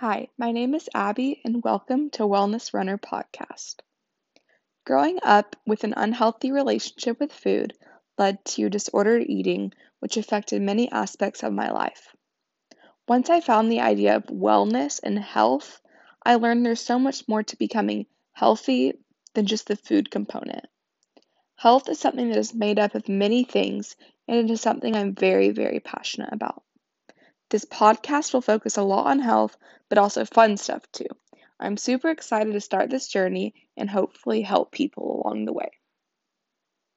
Hi, 0.00 0.28
my 0.38 0.52
name 0.52 0.76
is 0.76 0.88
Abby, 0.94 1.40
and 1.44 1.60
welcome 1.64 2.10
to 2.10 2.22
Wellness 2.22 2.72
Runner 2.72 2.98
Podcast. 2.98 3.80
Growing 4.86 5.18
up 5.24 5.56
with 5.66 5.82
an 5.82 5.92
unhealthy 5.96 6.52
relationship 6.52 7.18
with 7.18 7.32
food 7.32 7.76
led 8.16 8.44
to 8.44 8.70
disordered 8.70 9.24
eating, 9.26 9.72
which 9.98 10.16
affected 10.16 10.62
many 10.62 10.88
aspects 10.92 11.42
of 11.42 11.52
my 11.52 11.72
life. 11.72 12.14
Once 13.08 13.28
I 13.28 13.40
found 13.40 13.72
the 13.72 13.80
idea 13.80 14.14
of 14.14 14.26
wellness 14.26 15.00
and 15.02 15.18
health, 15.18 15.80
I 16.24 16.36
learned 16.36 16.64
there's 16.64 16.80
so 16.80 17.00
much 17.00 17.26
more 17.26 17.42
to 17.42 17.56
becoming 17.56 18.06
healthy 18.30 18.92
than 19.34 19.46
just 19.46 19.66
the 19.66 19.74
food 19.74 20.12
component. 20.12 20.64
Health 21.56 21.88
is 21.88 21.98
something 21.98 22.28
that 22.28 22.38
is 22.38 22.54
made 22.54 22.78
up 22.78 22.94
of 22.94 23.08
many 23.08 23.42
things, 23.42 23.96
and 24.28 24.36
it 24.38 24.48
is 24.48 24.60
something 24.60 24.94
I'm 24.94 25.16
very, 25.16 25.50
very 25.50 25.80
passionate 25.80 26.32
about. 26.32 26.62
This 27.50 27.64
podcast 27.64 28.34
will 28.34 28.42
focus 28.42 28.76
a 28.76 28.82
lot 28.82 29.06
on 29.06 29.20
health, 29.20 29.56
but 29.88 29.98
also 29.98 30.24
fun 30.24 30.56
stuff 30.56 30.90
too. 30.92 31.08
I'm 31.58 31.76
super 31.76 32.10
excited 32.10 32.52
to 32.52 32.60
start 32.60 32.90
this 32.90 33.08
journey 33.08 33.54
and 33.76 33.88
hopefully 33.88 34.42
help 34.42 34.70
people 34.70 35.22
along 35.24 35.44
the 35.44 35.52
way. 35.52 35.70